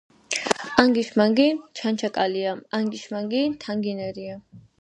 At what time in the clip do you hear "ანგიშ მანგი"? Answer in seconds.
0.83-1.45